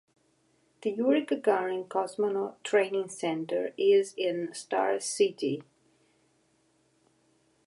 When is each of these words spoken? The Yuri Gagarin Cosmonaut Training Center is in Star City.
The 0.81 0.89
Yuri 0.89 1.23
Gagarin 1.27 1.87
Cosmonaut 1.87 2.55
Training 2.63 3.09
Center 3.09 3.71
is 3.77 4.15
in 4.17 4.51
Star 4.51 4.99
City. 4.99 5.61